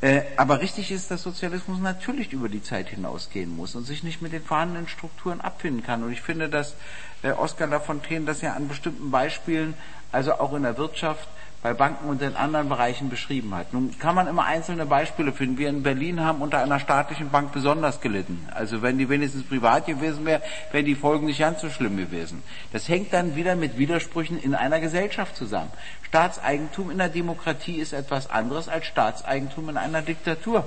Äh, 0.03 0.23
aber 0.37 0.61
richtig 0.61 0.91
ist, 0.91 1.11
dass 1.11 1.23
Sozialismus 1.23 1.79
natürlich 1.79 2.33
über 2.33 2.51
die 2.51 2.63
Zeit 2.63 2.89
hinausgehen 2.89 3.57
muss 3.57 3.75
und 3.75 3.85
sich 3.85 4.03
nicht 4.03 4.21
mit 4.21 4.33
den 4.33 4.43
vorhandenen 4.43 4.89
Strukturen 4.89 5.41
abfinden 5.41 5.83
kann. 5.83 6.03
Und 6.03 6.13
ich 6.13 6.21
finde, 6.21 6.51
dass 6.51 6.75
äh, 7.23 7.31
Oskar 7.31 7.69
Lafontaine 7.69 8.27
das 8.27 8.43
ja 8.43 8.53
an 8.53 8.69
bestimmten 8.69 9.11
Beispielen, 9.11 9.75
also 10.13 10.35
auch 10.35 10.53
in 10.53 10.65
der 10.65 10.77
Wirtschaft, 10.77 11.29
bei 11.67 11.75
Banken 11.75 12.09
und 12.09 12.23
in 12.23 12.37
anderen 12.37 12.69
Bereichen 12.69 13.11
beschrieben 13.11 13.53
hat. 13.53 13.73
Nun 13.73 13.99
kann 13.99 14.15
man 14.15 14.29
immer 14.29 14.45
einzelne 14.45 14.87
Beispiele 14.87 15.33
finden. 15.33 15.59
Wir 15.59 15.69
in 15.69 15.83
Berlin 15.83 16.21
haben 16.21 16.41
unter 16.41 16.63
einer 16.63 16.79
staatlichen 16.79 17.31
Bank 17.31 17.51
besonders 17.51 18.01
gelitten. 18.01 18.49
Also 18.55 18.83
wenn 18.83 18.99
die 18.99 19.09
wenigstens 19.09 19.43
privat 19.43 19.85
gewesen 19.87 20.25
wäre, 20.25 20.43
wären 20.71 20.85
die 20.85 20.95
Folgen 20.95 21.27
nicht 21.27 21.41
ganz 21.41 21.61
so 21.61 21.69
schlimm 21.69 21.97
gewesen. 21.97 22.45
Das 22.73 22.89
hängt 22.89 23.13
dann 23.13 23.35
wieder 23.35 23.57
mit 23.57 23.79
Widersprüchen 23.79 24.41
in 24.41 24.55
einer 24.55 24.79
Gesellschaft 24.79 25.35
zusammen. 25.35 25.73
Staatseigentum 26.07 26.93
in 26.93 26.99
der 26.99 27.09
Demokratie 27.09 27.81
ist 27.81 27.93
etwas 27.93 28.31
anderes 28.31 28.69
als 28.69 28.87
Staatseigentum 28.87 29.69
in 29.69 29.77
einer 29.77 30.03
Diktatur 30.03 30.65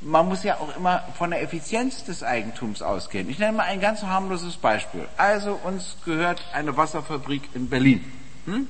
man 0.00 0.28
muss 0.28 0.44
ja 0.44 0.58
auch 0.58 0.76
immer 0.76 1.02
von 1.16 1.30
der 1.30 1.42
Effizienz 1.42 2.04
des 2.04 2.22
Eigentums 2.22 2.82
ausgehen. 2.82 3.28
Ich 3.28 3.40
nenne 3.40 3.56
mal 3.56 3.64
ein 3.64 3.80
ganz 3.80 4.04
harmloses 4.04 4.56
Beispiel. 4.56 5.08
Also 5.16 5.58
uns 5.64 5.96
gehört 6.04 6.40
eine 6.52 6.76
Wasserfabrik 6.76 7.42
in 7.54 7.68
Berlin. 7.68 8.04
Hm? 8.44 8.68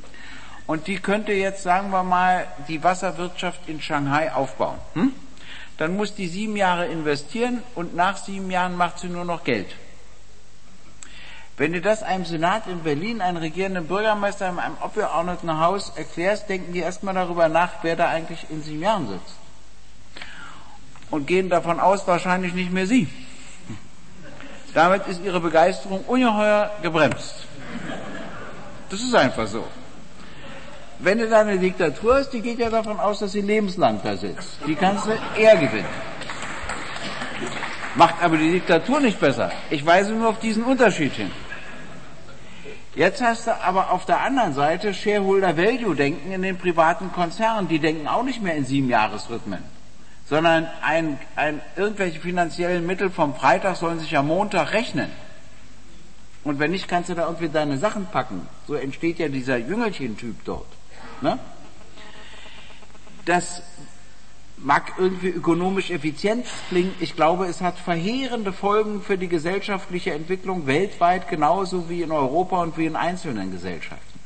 Und 0.68 0.86
die 0.86 0.98
könnte 0.98 1.32
jetzt, 1.32 1.64
sagen 1.64 1.90
wir 1.90 2.04
mal, 2.04 2.46
die 2.68 2.84
Wasserwirtschaft 2.84 3.68
in 3.68 3.80
Shanghai 3.80 4.32
aufbauen. 4.32 4.78
Hm? 4.94 5.12
dann 5.78 5.96
muss 5.96 6.14
die 6.14 6.26
sieben 6.26 6.56
Jahre 6.56 6.86
investieren 6.86 7.62
und 7.76 7.94
nach 7.94 8.16
sieben 8.16 8.50
Jahren 8.50 8.76
macht 8.76 8.98
sie 8.98 9.06
nur 9.06 9.24
noch 9.24 9.44
Geld. 9.44 9.68
Wenn 11.56 11.72
du 11.72 11.80
das 11.80 12.02
einem 12.02 12.24
Senat 12.24 12.66
in 12.66 12.82
Berlin, 12.82 13.20
einem 13.20 13.38
regierenden 13.38 13.86
Bürgermeister, 13.86 14.46
einem 14.46 14.58
Abgeordnetenhaus 14.58 15.92
erklärst, 15.96 16.48
denken 16.48 16.72
die 16.72 16.80
erstmal 16.80 17.14
darüber 17.14 17.48
nach, 17.48 17.70
wer 17.82 17.96
da 17.96 18.08
eigentlich 18.08 18.46
in 18.50 18.62
sieben 18.62 18.82
Jahren 18.82 19.08
sitzt. 19.08 19.34
Und 21.10 21.26
gehen 21.26 21.48
davon 21.48 21.80
aus, 21.80 22.06
wahrscheinlich 22.06 22.54
nicht 22.54 22.72
mehr 22.72 22.86
sie. 22.86 23.08
Damit 24.74 25.06
ist 25.06 25.22
ihre 25.22 25.40
Begeisterung 25.40 26.04
ungeheuer 26.06 26.70
gebremst. 26.82 27.46
Das 28.90 29.00
ist 29.00 29.14
einfach 29.14 29.46
so. 29.46 29.64
Wenn 31.00 31.18
du 31.18 31.28
da 31.28 31.40
eine 31.40 31.58
Diktatur 31.58 32.16
hast, 32.16 32.30
die 32.30 32.40
geht 32.40 32.58
ja 32.58 32.70
davon 32.70 32.98
aus, 32.98 33.20
dass 33.20 33.32
sie 33.32 33.40
lebenslang 33.40 34.00
da 34.02 34.16
sitzt. 34.16 34.58
Die 34.66 34.74
kannst 34.74 35.06
du 35.06 35.12
eher 35.40 35.56
gewinnen. 35.56 35.86
Macht 37.94 38.22
aber 38.22 38.36
die 38.36 38.50
Diktatur 38.50 39.00
nicht 39.00 39.20
besser. 39.20 39.52
Ich 39.70 39.84
weise 39.86 40.12
nur 40.12 40.28
auf 40.28 40.40
diesen 40.40 40.64
Unterschied 40.64 41.12
hin. 41.12 41.30
Jetzt 42.96 43.22
hast 43.22 43.46
du 43.46 43.52
aber 43.62 43.92
auf 43.92 44.06
der 44.06 44.20
anderen 44.22 44.54
Seite 44.54 44.92
Shareholder 44.92 45.56
Value 45.56 45.94
denken 45.94 46.32
in 46.32 46.42
den 46.42 46.58
privaten 46.58 47.12
Konzernen. 47.12 47.68
Die 47.68 47.78
denken 47.78 48.08
auch 48.08 48.24
nicht 48.24 48.42
mehr 48.42 48.56
in 48.56 48.64
sieben 48.64 48.88
Jahresrhythmen, 48.88 49.62
sondern 50.28 50.66
ein, 50.82 51.18
ein, 51.36 51.60
irgendwelche 51.76 52.18
finanziellen 52.18 52.84
Mittel 52.84 53.10
vom 53.10 53.36
Freitag 53.36 53.76
sollen 53.76 54.00
sich 54.00 54.16
am 54.16 54.26
Montag 54.26 54.72
rechnen. 54.72 55.10
Und 56.42 56.58
wenn 56.58 56.72
nicht, 56.72 56.88
kannst 56.88 57.08
du 57.08 57.14
da 57.14 57.26
irgendwie 57.26 57.48
deine 57.48 57.78
Sachen 57.78 58.06
packen. 58.06 58.48
So 58.66 58.74
entsteht 58.74 59.20
ja 59.20 59.28
dieser 59.28 59.58
Jüngelchen-Typ 59.58 60.44
dort. 60.44 60.77
Ne? 61.20 61.38
Das 63.24 63.62
mag 64.56 64.92
irgendwie 64.98 65.28
ökonomisch 65.28 65.90
effizient 65.90 66.46
klingen. 66.68 66.94
Ich 67.00 67.14
glaube, 67.14 67.46
es 67.46 67.60
hat 67.60 67.78
verheerende 67.78 68.52
Folgen 68.52 69.02
für 69.02 69.18
die 69.18 69.28
gesellschaftliche 69.28 70.12
Entwicklung 70.12 70.66
weltweit, 70.66 71.28
genauso 71.28 71.88
wie 71.88 72.02
in 72.02 72.12
Europa 72.12 72.62
und 72.62 72.76
wie 72.76 72.86
in 72.86 72.96
einzelnen 72.96 73.52
Gesellschaften. 73.52 74.18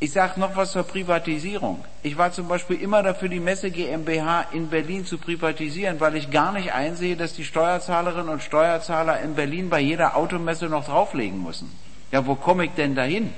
Ich 0.00 0.10
sage 0.10 0.40
noch 0.40 0.56
was 0.56 0.72
zur 0.72 0.82
Privatisierung. 0.82 1.84
Ich 2.02 2.18
war 2.18 2.32
zum 2.32 2.48
Beispiel 2.48 2.80
immer 2.80 3.04
dafür, 3.04 3.28
die 3.28 3.38
Messe 3.38 3.70
GmbH 3.70 4.46
in 4.50 4.68
Berlin 4.68 5.06
zu 5.06 5.16
privatisieren, 5.16 6.00
weil 6.00 6.16
ich 6.16 6.28
gar 6.28 6.50
nicht 6.50 6.72
einsehe, 6.72 7.16
dass 7.16 7.34
die 7.34 7.44
Steuerzahlerinnen 7.44 8.28
und 8.28 8.42
Steuerzahler 8.42 9.20
in 9.20 9.36
Berlin 9.36 9.70
bei 9.70 9.78
jeder 9.78 10.16
Automesse 10.16 10.66
noch 10.66 10.86
drauflegen 10.86 11.40
müssen. 11.44 11.70
Ja, 12.10 12.26
wo 12.26 12.34
komme 12.34 12.64
ich 12.64 12.72
denn 12.72 12.96
dahin? 12.96 13.32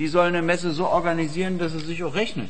Die 0.00 0.08
sollen 0.08 0.34
eine 0.34 0.40
Messe 0.40 0.70
so 0.70 0.86
organisieren, 0.88 1.58
dass 1.58 1.74
es 1.74 1.84
sich 1.84 2.02
auch 2.02 2.14
rechnet. 2.14 2.48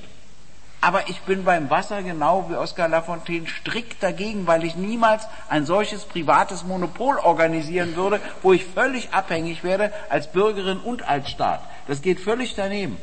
Aber 0.80 1.10
ich 1.10 1.20
bin 1.22 1.44
beim 1.44 1.68
Wasser 1.68 2.00
genau 2.04 2.46
wie 2.48 2.54
Oskar 2.54 2.88
Lafontaine 2.88 3.48
strikt 3.48 4.00
dagegen, 4.00 4.46
weil 4.46 4.64
ich 4.64 4.76
niemals 4.76 5.26
ein 5.48 5.66
solches 5.66 6.04
privates 6.04 6.62
Monopol 6.62 7.18
organisieren 7.18 7.96
würde, 7.96 8.20
wo 8.42 8.52
ich 8.52 8.64
völlig 8.64 9.12
abhängig 9.12 9.64
werde 9.64 9.92
als 10.08 10.30
Bürgerin 10.30 10.78
und 10.78 11.06
als 11.08 11.28
Staat. 11.28 11.60
Das 11.88 12.02
geht 12.02 12.20
völlig 12.20 12.54
daneben. 12.54 12.96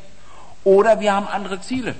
Oder 0.64 0.98
wir 0.98 1.12
haben 1.12 1.28
andere 1.28 1.60
Ziele. 1.60 1.94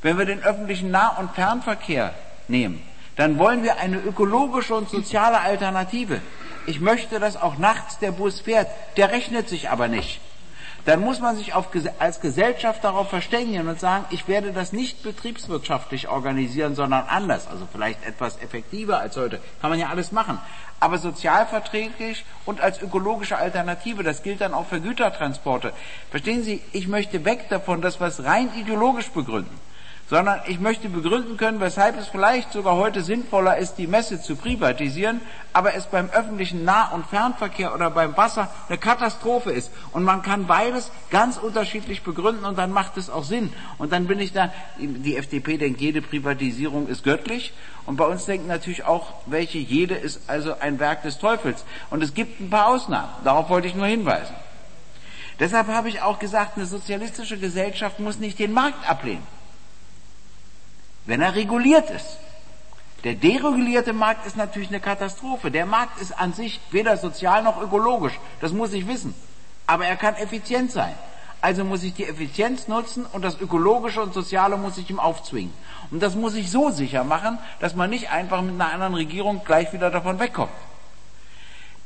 Wenn 0.00 0.16
wir 0.16 0.24
den 0.24 0.42
öffentlichen 0.42 0.90
Nah- 0.90 1.18
und 1.18 1.32
Fernverkehr 1.32 2.14
nehmen, 2.48 2.82
dann 3.16 3.38
wollen 3.38 3.62
wir 3.62 3.78
eine 3.80 3.98
ökologische 3.98 4.74
und 4.74 4.88
soziale 4.88 5.40
Alternative. 5.40 6.22
Ich 6.64 6.80
möchte, 6.80 7.20
dass 7.20 7.36
auch 7.36 7.58
nachts 7.58 7.98
der 7.98 8.12
Bus 8.12 8.40
fährt. 8.40 8.68
Der 8.96 9.12
rechnet 9.12 9.50
sich 9.50 9.68
aber 9.68 9.88
nicht 9.88 10.20
dann 10.86 11.00
muss 11.00 11.20
man 11.20 11.36
sich 11.36 11.52
auf, 11.52 11.68
als 11.98 12.20
Gesellschaft 12.20 12.84
darauf 12.84 13.10
verständigen 13.10 13.68
und 13.68 13.80
sagen, 13.80 14.04
ich 14.10 14.28
werde 14.28 14.52
das 14.52 14.72
nicht 14.72 15.02
betriebswirtschaftlich 15.02 16.08
organisieren, 16.08 16.76
sondern 16.76 17.04
anders. 17.08 17.48
Also 17.48 17.66
vielleicht 17.70 18.06
etwas 18.06 18.40
effektiver 18.40 19.00
als 19.00 19.16
heute. 19.16 19.40
Kann 19.60 19.70
man 19.70 19.80
ja 19.80 19.88
alles 19.88 20.12
machen. 20.12 20.38
Aber 20.78 20.98
sozialverträglich 20.98 22.24
und 22.44 22.60
als 22.60 22.80
ökologische 22.80 23.36
Alternative. 23.36 24.04
Das 24.04 24.22
gilt 24.22 24.40
dann 24.40 24.54
auch 24.54 24.66
für 24.66 24.80
Gütertransporte. 24.80 25.72
Verstehen 26.10 26.44
Sie, 26.44 26.62
ich 26.72 26.86
möchte 26.86 27.24
weg 27.24 27.48
davon, 27.48 27.82
dass 27.82 27.98
wir 27.98 28.06
es 28.06 28.22
rein 28.22 28.50
ideologisch 28.56 29.10
begründen 29.10 29.58
sondern 30.08 30.40
ich 30.46 30.60
möchte 30.60 30.88
begründen 30.88 31.36
können, 31.36 31.60
weshalb 31.60 31.98
es 31.98 32.06
vielleicht 32.06 32.52
sogar 32.52 32.76
heute 32.76 33.02
sinnvoller 33.02 33.56
ist, 33.56 33.74
die 33.74 33.88
Messe 33.88 34.20
zu 34.20 34.36
privatisieren, 34.36 35.20
aber 35.52 35.74
es 35.74 35.86
beim 35.86 36.10
öffentlichen 36.10 36.64
Nah- 36.64 36.92
und 36.92 37.06
Fernverkehr 37.06 37.74
oder 37.74 37.90
beim 37.90 38.16
Wasser 38.16 38.48
eine 38.68 38.78
Katastrophe 38.78 39.50
ist. 39.50 39.72
Und 39.92 40.04
man 40.04 40.22
kann 40.22 40.46
beides 40.46 40.92
ganz 41.10 41.38
unterschiedlich 41.38 42.02
begründen 42.02 42.44
und 42.44 42.56
dann 42.56 42.70
macht 42.70 42.96
es 42.96 43.10
auch 43.10 43.24
Sinn. 43.24 43.52
Und 43.78 43.92
dann 43.92 44.06
bin 44.06 44.20
ich 44.20 44.32
da, 44.32 44.52
die 44.78 45.16
FDP 45.16 45.58
denkt, 45.58 45.80
jede 45.80 46.02
Privatisierung 46.02 46.86
ist 46.86 47.02
göttlich. 47.02 47.52
Und 47.84 47.96
bei 47.96 48.04
uns 48.04 48.26
denken 48.26 48.46
natürlich 48.46 48.84
auch, 48.84 49.12
welche 49.26 49.58
jede 49.58 49.94
ist 49.94 50.28
also 50.28 50.54
ein 50.60 50.78
Werk 50.78 51.02
des 51.02 51.18
Teufels. 51.18 51.64
Und 51.90 52.02
es 52.02 52.14
gibt 52.14 52.40
ein 52.40 52.50
paar 52.50 52.68
Ausnahmen. 52.68 53.08
Darauf 53.24 53.48
wollte 53.48 53.66
ich 53.66 53.74
nur 53.74 53.86
hinweisen. 53.86 54.34
Deshalb 55.40 55.66
habe 55.66 55.88
ich 55.88 56.00
auch 56.00 56.18
gesagt, 56.18 56.56
eine 56.56 56.66
sozialistische 56.66 57.38
Gesellschaft 57.38 57.98
muss 57.98 58.18
nicht 58.18 58.38
den 58.38 58.52
Markt 58.52 58.88
ablehnen 58.88 59.35
wenn 61.06 61.20
er 61.20 61.34
reguliert 61.34 61.90
ist. 61.90 62.18
Der 63.04 63.14
deregulierte 63.14 63.92
Markt 63.92 64.26
ist 64.26 64.36
natürlich 64.36 64.68
eine 64.68 64.80
Katastrophe. 64.80 65.50
Der 65.50 65.66
Markt 65.66 66.00
ist 66.00 66.18
an 66.18 66.32
sich 66.32 66.60
weder 66.70 66.96
sozial 66.96 67.42
noch 67.42 67.60
ökologisch. 67.62 68.18
Das 68.40 68.52
muss 68.52 68.72
ich 68.72 68.88
wissen. 68.88 69.14
Aber 69.66 69.86
er 69.86 69.96
kann 69.96 70.16
effizient 70.16 70.72
sein. 70.72 70.94
Also 71.40 71.64
muss 71.64 71.82
ich 71.84 71.94
die 71.94 72.06
Effizienz 72.06 72.66
nutzen 72.66 73.06
und 73.12 73.22
das 73.22 73.40
Ökologische 73.40 74.02
und 74.02 74.14
Soziale 74.14 74.56
muss 74.56 74.78
ich 74.78 74.90
ihm 74.90 74.98
aufzwingen. 74.98 75.52
Und 75.90 76.02
das 76.02 76.16
muss 76.16 76.34
ich 76.34 76.50
so 76.50 76.70
sicher 76.70 77.04
machen, 77.04 77.38
dass 77.60 77.76
man 77.76 77.90
nicht 77.90 78.10
einfach 78.10 78.42
mit 78.42 78.54
einer 78.54 78.72
anderen 78.72 78.94
Regierung 78.94 79.42
gleich 79.44 79.72
wieder 79.72 79.90
davon 79.90 80.18
wegkommt. 80.18 80.50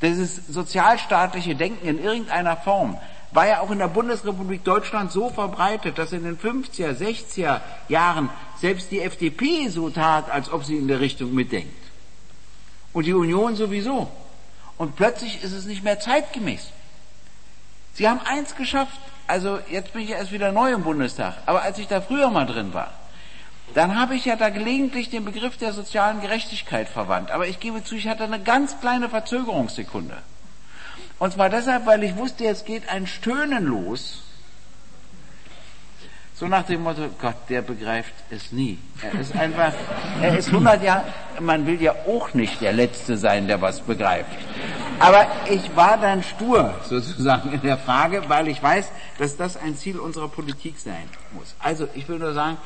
Dieses 0.01 0.47
sozialstaatliche 0.47 1.55
Denken 1.55 1.87
in 1.87 2.03
irgendeiner 2.03 2.57
Form 2.57 2.97
war 3.31 3.47
ja 3.47 3.61
auch 3.61 3.71
in 3.71 3.79
der 3.79 3.87
Bundesrepublik 3.87 4.63
Deutschland 4.63 5.11
so 5.11 5.29
verbreitet, 5.29 5.97
dass 5.97 6.11
in 6.11 6.23
den 6.23 6.37
50er, 6.37 6.97
60er 6.97 7.61
Jahren 7.87 8.29
selbst 8.57 8.91
die 8.91 9.01
FDP 9.01 9.69
so 9.69 9.89
tat, 9.89 10.29
als 10.29 10.51
ob 10.51 10.65
sie 10.65 10.77
in 10.77 10.87
der 10.87 10.99
Richtung 10.99 11.33
mitdenkt. 11.33 11.73
Und 12.93 13.05
die 13.05 13.13
Union 13.13 13.55
sowieso. 13.55 14.11
Und 14.77 14.95
plötzlich 14.95 15.43
ist 15.43 15.53
es 15.53 15.65
nicht 15.65 15.83
mehr 15.83 15.99
zeitgemäß. 15.99 16.71
Sie 17.93 18.07
haben 18.07 18.19
eins 18.25 18.55
geschafft, 18.55 18.99
also 19.27 19.59
jetzt 19.69 19.93
bin 19.93 20.03
ich 20.03 20.09
erst 20.09 20.31
wieder 20.31 20.51
neu 20.51 20.73
im 20.73 20.83
Bundestag, 20.83 21.35
aber 21.45 21.61
als 21.61 21.77
ich 21.77 21.87
da 21.87 22.01
früher 22.01 22.29
mal 22.29 22.45
drin 22.45 22.73
war, 22.73 22.91
dann 23.73 23.97
habe 23.97 24.15
ich 24.15 24.25
ja 24.25 24.35
da 24.35 24.49
gelegentlich 24.49 25.09
den 25.09 25.23
Begriff 25.23 25.57
der 25.57 25.71
sozialen 25.71 26.19
Gerechtigkeit 26.19 26.89
verwandt. 26.89 27.31
Aber 27.31 27.47
ich 27.47 27.59
gebe 27.59 27.83
zu, 27.83 27.95
ich 27.95 28.07
hatte 28.07 28.23
eine 28.23 28.41
ganz 28.41 28.79
kleine 28.81 29.07
Verzögerungssekunde. 29.07 30.17
Und 31.21 31.33
zwar 31.33 31.51
deshalb, 31.51 31.85
weil 31.85 32.01
ich 32.01 32.15
wusste, 32.15 32.45
jetzt 32.45 32.65
geht 32.65 32.89
ein 32.89 33.05
Stöhnen 33.05 33.67
los. 33.67 34.23
So 36.33 36.47
nach 36.47 36.63
dem 36.63 36.81
Motto, 36.81 37.09
Gott, 37.21 37.35
der 37.47 37.61
begreift 37.61 38.11
es 38.31 38.51
nie. 38.51 38.79
Er 39.03 39.19
ist 39.19 39.35
einfach, 39.35 39.71
er 40.19 40.35
ist 40.39 40.47
100 40.47 40.81
Jahre, 40.81 41.03
man 41.39 41.67
will 41.67 41.79
ja 41.79 41.93
auch 42.07 42.33
nicht 42.33 42.59
der 42.59 42.73
Letzte 42.73 43.17
sein, 43.17 43.47
der 43.47 43.61
was 43.61 43.81
begreift. 43.81 44.31
Aber 44.97 45.27
ich 45.47 45.75
war 45.75 45.99
dann 45.99 46.23
stur, 46.23 46.73
sozusagen, 46.89 47.53
in 47.53 47.61
der 47.61 47.77
Frage, 47.77 48.23
weil 48.27 48.47
ich 48.47 48.63
weiß, 48.63 48.89
dass 49.19 49.37
das 49.37 49.57
ein 49.57 49.77
Ziel 49.77 49.99
unserer 49.99 50.27
Politik 50.27 50.79
sein 50.79 51.07
muss. 51.33 51.53
Also, 51.59 51.87
ich 51.93 52.09
will 52.09 52.17
nur 52.17 52.33
sagen, 52.33 52.57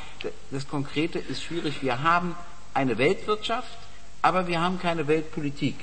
das 0.51 0.65
Konkrete 0.65 1.19
ist 1.19 1.43
schwierig. 1.43 1.83
Wir 1.83 2.03
haben 2.03 2.37
eine 2.73 2.97
Weltwirtschaft, 2.97 3.77
aber 4.21 4.47
wir 4.47 4.61
haben 4.61 4.79
keine 4.79 5.09
Weltpolitik. 5.09 5.75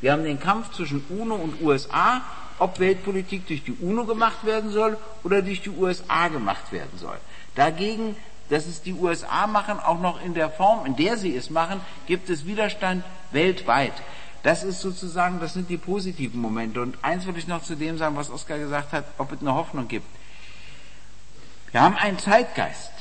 Wir 0.00 0.12
haben 0.12 0.24
den 0.24 0.40
Kampf 0.40 0.72
zwischen 0.72 1.04
UNO 1.08 1.36
und 1.36 1.62
USA, 1.62 2.22
ob 2.58 2.78
Weltpolitik 2.78 3.46
durch 3.46 3.64
die 3.64 3.72
UNO 3.72 4.04
gemacht 4.04 4.44
werden 4.44 4.70
soll 4.70 4.96
oder 5.22 5.42
durch 5.42 5.62
die 5.62 5.70
USA 5.70 6.28
gemacht 6.28 6.72
werden 6.72 6.98
soll. 6.98 7.16
Dagegen, 7.54 8.16
dass 8.50 8.66
es 8.66 8.82
die 8.82 8.92
USA 8.92 9.46
machen, 9.46 9.80
auch 9.80 10.00
noch 10.00 10.22
in 10.22 10.34
der 10.34 10.50
Form, 10.50 10.86
in 10.86 10.96
der 10.96 11.16
sie 11.16 11.34
es 11.34 11.50
machen, 11.50 11.80
gibt 12.06 12.28
es 12.28 12.46
Widerstand 12.46 13.04
weltweit. 13.32 13.94
Das 14.42 14.62
ist 14.62 14.80
sozusagen, 14.80 15.40
das 15.40 15.54
sind 15.54 15.70
die 15.70 15.78
positiven 15.78 16.38
Momente. 16.38 16.82
Und 16.82 17.02
eins 17.02 17.24
würde 17.24 17.38
ich 17.38 17.48
noch 17.48 17.62
zu 17.62 17.76
dem 17.76 17.96
sagen, 17.96 18.16
was 18.16 18.30
Oskar 18.30 18.58
gesagt 18.58 18.92
hat, 18.92 19.06
ob 19.16 19.32
es 19.32 19.40
eine 19.40 19.54
Hoffnung 19.54 19.88
gibt. 19.88 20.06
Wir 21.72 21.80
haben 21.80 21.96
einen 21.96 22.18
Zeitgeist. 22.18 22.92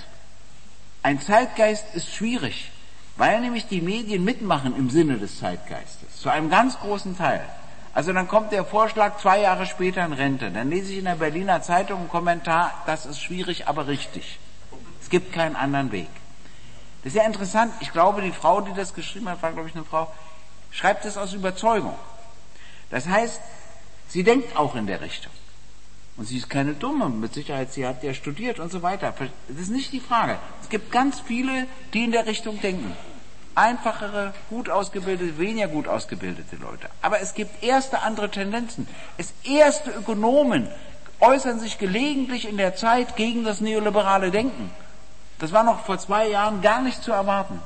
Ein 1.03 1.19
Zeitgeist 1.19 1.83
ist 1.95 2.15
schwierig, 2.15 2.71
weil 3.15 3.41
nämlich 3.41 3.67
die 3.67 3.81
Medien 3.81 4.23
mitmachen 4.23 4.75
im 4.75 4.89
Sinne 4.89 5.17
des 5.17 5.39
Zeitgeistes. 5.39 6.19
Zu 6.19 6.29
einem 6.29 6.49
ganz 6.49 6.79
großen 6.79 7.17
Teil. 7.17 7.43
Also 7.93 8.11
dann 8.11 8.27
kommt 8.27 8.51
der 8.51 8.65
Vorschlag 8.65 9.19
zwei 9.19 9.41
Jahre 9.41 9.67
später 9.67 10.03
in 10.03 10.13
Rente. 10.13 10.49
Dann 10.49 10.69
lese 10.69 10.91
ich 10.93 10.97
in 10.97 11.05
der 11.05 11.15
Berliner 11.15 11.61
Zeitung 11.61 11.99
einen 11.99 12.09
Kommentar, 12.09 12.73
das 12.87 13.05
ist 13.05 13.21
schwierig, 13.21 13.67
aber 13.67 13.87
richtig. 13.87 14.39
Es 15.01 15.09
gibt 15.09 15.31
keinen 15.31 15.55
anderen 15.55 15.91
Weg. 15.91 16.07
Das 17.03 17.13
ist 17.13 17.19
ja 17.19 17.25
interessant. 17.25 17.73
Ich 17.81 17.91
glaube, 17.91 18.21
die 18.21 18.31
Frau, 18.31 18.61
die 18.61 18.73
das 18.73 18.95
geschrieben 18.95 19.29
hat, 19.29 19.43
war, 19.43 19.51
glaube 19.51 19.69
ich, 19.69 19.75
eine 19.75 19.83
Frau, 19.83 20.11
schreibt 20.71 21.05
es 21.05 21.17
aus 21.17 21.33
Überzeugung. 21.33 21.95
Das 22.89 23.07
heißt, 23.07 23.39
sie 24.07 24.23
denkt 24.23 24.55
auch 24.55 24.75
in 24.75 24.87
der 24.87 25.01
Richtung. 25.01 25.31
Und 26.15 26.25
sie 26.27 26.37
ist 26.37 26.49
keine 26.49 26.73
Dumme, 26.73 27.09
mit 27.09 27.33
Sicherheit, 27.33 27.73
sie 27.73 27.87
hat 27.87 28.03
ja 28.03 28.13
studiert 28.13 28.59
und 28.59 28.71
so 28.71 28.83
weiter. 28.83 29.13
Das 29.47 29.57
ist 29.57 29.71
nicht 29.71 29.91
die 29.91 29.99
Frage. 29.99 30.37
Es 30.61 30.69
gibt 30.69 30.91
ganz 30.91 31.19
viele, 31.19 31.67
die 31.93 32.03
in 32.03 32.11
der 32.11 32.27
Richtung 32.27 32.61
denken. 32.61 32.95
Einfachere, 33.55 34.33
gut 34.49 34.69
ausgebildete, 34.69 35.37
weniger 35.37 35.67
gut 35.67 35.87
ausgebildete 35.87 36.55
Leute. 36.57 36.89
Aber 37.01 37.19
es 37.19 37.33
gibt 37.33 37.63
erste 37.63 38.01
andere 38.01 38.29
Tendenzen. 38.29 38.87
Es 39.17 39.33
erste 39.43 39.91
Ökonomen 39.91 40.67
äußern 41.19 41.59
sich 41.59 41.77
gelegentlich 41.77 42.47
in 42.47 42.57
der 42.57 42.75
Zeit 42.75 43.15
gegen 43.15 43.43
das 43.43 43.61
neoliberale 43.61 44.29
Denken. 44.29 44.71
Das 45.39 45.51
war 45.51 45.63
noch 45.63 45.85
vor 45.85 45.97
zwei 45.97 46.27
Jahren 46.29 46.61
gar 46.61 46.81
nicht 46.81 47.03
zu 47.03 47.11
erwarten. 47.11 47.59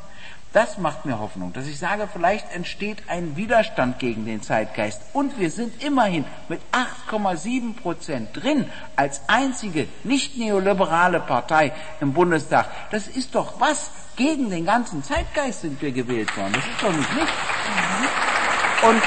Das 0.53 0.77
macht 0.77 1.05
mir 1.05 1.19
Hoffnung, 1.19 1.53
dass 1.53 1.67
ich 1.67 1.77
sage, 1.77 2.07
vielleicht 2.11 2.51
entsteht 2.53 3.03
ein 3.09 3.35
Widerstand 3.35 3.99
gegen 3.99 4.25
den 4.25 4.41
Zeitgeist. 4.41 5.01
Und 5.13 5.37
wir 5.39 5.51
sind 5.51 5.83
immerhin 5.83 6.25
mit 6.47 6.61
8,7 6.71 7.75
Prozent 7.75 8.29
drin 8.33 8.69
als 8.95 9.21
einzige 9.27 9.87
nicht 10.03 10.37
neoliberale 10.37 11.19
Partei 11.19 11.73
im 11.99 12.13
Bundestag. 12.13 12.67
Das 12.91 13.07
ist 13.07 13.35
doch 13.35 13.59
was. 13.59 13.91
Gegen 14.15 14.49
den 14.49 14.65
ganzen 14.65 15.03
Zeitgeist 15.03 15.61
sind 15.61 15.79
wir 15.79 15.91
gewählt 15.91 16.35
worden. 16.35 16.53
Das 16.53 16.65
ist 16.65 16.81
doch 16.81 16.91
nicht 16.91 17.15
nichts. 17.15 17.33
Und 18.81 19.01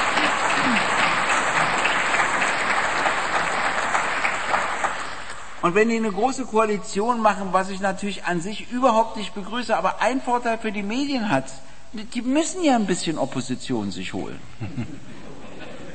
Und 5.61 5.75
wenn 5.75 5.89
die 5.89 5.97
eine 5.97 6.11
große 6.11 6.45
Koalition 6.45 7.21
machen, 7.21 7.49
was 7.51 7.69
ich 7.69 7.79
natürlich 7.79 8.25
an 8.25 8.41
sich 8.41 8.71
überhaupt 8.71 9.17
nicht 9.17 9.35
begrüße, 9.35 9.75
aber 9.75 10.01
ein 10.01 10.21
Vorteil 10.21 10.57
für 10.57 10.71
die 10.71 10.81
Medien 10.81 11.29
hat, 11.29 11.45
die 11.93 12.21
müssen 12.21 12.63
ja 12.63 12.75
ein 12.75 12.87
bisschen 12.87 13.17
Opposition 13.17 13.91
sich 13.91 14.13
holen. 14.13 14.39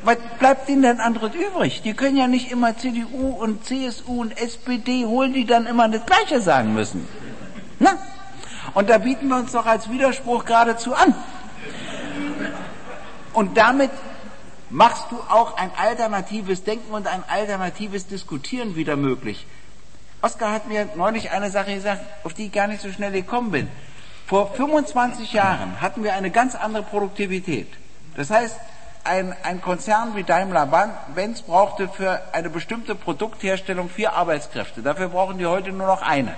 Was 0.04 0.18
bleibt 0.38 0.68
ihnen 0.68 0.82
denn 0.82 1.00
anderes 1.00 1.32
übrig? 1.34 1.82
Die 1.82 1.92
können 1.92 2.16
ja 2.16 2.28
nicht 2.28 2.52
immer 2.52 2.76
CDU 2.76 3.30
und 3.30 3.64
CSU 3.64 4.20
und 4.20 4.38
SPD 4.38 5.04
holen, 5.04 5.32
die 5.32 5.44
dann 5.44 5.66
immer 5.66 5.88
das 5.88 6.06
Gleiche 6.06 6.40
sagen 6.40 6.74
müssen. 6.74 7.08
Na? 7.80 7.98
Und 8.74 8.88
da 8.88 8.98
bieten 8.98 9.26
wir 9.26 9.36
uns 9.36 9.50
doch 9.50 9.66
als 9.66 9.90
Widerspruch 9.90 10.44
geradezu 10.44 10.94
an. 10.94 11.12
Und 13.32 13.56
damit 13.56 13.90
machst 14.70 15.06
du 15.10 15.16
auch 15.16 15.56
ein 15.56 15.70
alternatives 15.76 16.64
Denken 16.64 16.92
und 16.92 17.06
ein 17.06 17.22
alternatives 17.28 18.06
Diskutieren 18.06 18.76
wieder 18.76 18.96
möglich. 18.96 19.46
Oskar 20.22 20.52
hat 20.52 20.68
mir 20.68 20.88
neulich 20.96 21.30
eine 21.30 21.50
Sache 21.50 21.74
gesagt, 21.74 22.02
auf 22.24 22.34
die 22.34 22.46
ich 22.46 22.52
gar 22.52 22.66
nicht 22.66 22.80
so 22.80 22.90
schnell 22.90 23.12
gekommen 23.12 23.50
bin. 23.50 23.68
Vor 24.26 24.52
25 24.54 25.32
Jahren 25.32 25.80
hatten 25.80 26.02
wir 26.02 26.14
eine 26.14 26.30
ganz 26.30 26.56
andere 26.56 26.82
Produktivität. 26.82 27.68
Das 28.16 28.30
heißt, 28.30 28.56
ein, 29.04 29.36
ein 29.44 29.60
Konzern 29.60 30.16
wie 30.16 30.24
Daimler-Benz 30.24 31.42
brauchte 31.42 31.88
für 31.88 32.20
eine 32.32 32.50
bestimmte 32.50 32.96
Produktherstellung 32.96 33.88
vier 33.88 34.14
Arbeitskräfte. 34.14 34.82
Dafür 34.82 35.10
brauchen 35.10 35.38
die 35.38 35.46
heute 35.46 35.70
nur 35.70 35.86
noch 35.86 36.02
eine. 36.02 36.34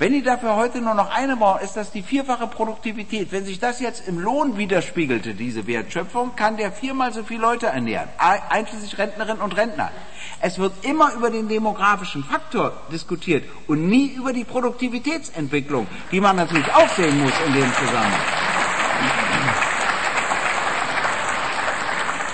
Wenn 0.00 0.14
die 0.14 0.22
dafür 0.22 0.56
heute 0.56 0.80
nur 0.80 0.94
noch 0.94 1.10
eine 1.10 1.36
brauchen, 1.36 1.62
ist 1.62 1.76
das 1.76 1.92
die 1.92 2.02
vierfache 2.02 2.46
Produktivität. 2.46 3.32
Wenn 3.32 3.44
sich 3.44 3.60
das 3.60 3.80
jetzt 3.80 4.08
im 4.08 4.18
Lohn 4.18 4.56
widerspiegelte, 4.56 5.34
diese 5.34 5.66
Wertschöpfung, 5.66 6.34
kann 6.36 6.56
der 6.56 6.72
viermal 6.72 7.12
so 7.12 7.22
viele 7.22 7.42
Leute 7.42 7.66
ernähren, 7.66 8.08
einschließlich 8.16 8.96
Rentnerinnen 8.96 9.42
und 9.42 9.54
Rentner. 9.58 9.90
Es 10.40 10.58
wird 10.58 10.86
immer 10.86 11.12
über 11.12 11.28
den 11.28 11.48
demografischen 11.48 12.24
Faktor 12.24 12.72
diskutiert 12.90 13.44
und 13.66 13.90
nie 13.90 14.06
über 14.16 14.32
die 14.32 14.44
Produktivitätsentwicklung, 14.44 15.86
die 16.10 16.20
man 16.22 16.36
natürlich 16.36 16.72
auch 16.72 16.88
sehen 16.96 17.20
muss 17.22 17.34
in 17.46 17.52
dem 17.52 17.70
Zusammenhang. 17.74 18.39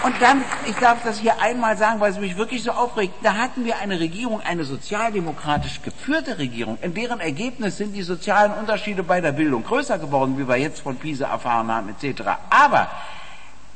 Und 0.06 0.22
dann, 0.22 0.44
ich 0.66 0.76
darf 0.76 1.02
das 1.02 1.18
hier 1.18 1.40
einmal 1.40 1.76
sagen, 1.76 1.98
weil 1.98 2.12
es 2.12 2.20
mich 2.20 2.36
wirklich 2.36 2.62
so 2.62 2.70
aufregt, 2.70 3.12
da 3.24 3.34
hatten 3.34 3.64
wir 3.64 3.78
eine 3.78 3.98
Regierung, 3.98 4.40
eine 4.40 4.64
sozialdemokratisch 4.64 5.82
geführte 5.82 6.38
Regierung, 6.38 6.78
in 6.80 6.94
deren 6.94 7.18
Ergebnis 7.18 7.76
sind 7.78 7.92
die 7.92 8.04
sozialen 8.04 8.52
Unterschiede 8.52 9.02
bei 9.02 9.20
der 9.20 9.32
Bildung 9.32 9.64
größer 9.64 9.98
geworden, 9.98 10.38
wie 10.38 10.46
wir 10.46 10.58
jetzt 10.58 10.78
von 10.78 10.94
PISA 10.94 11.26
erfahren 11.26 11.72
haben, 11.72 11.88
etc. 11.88 12.22
Aber 12.50 12.88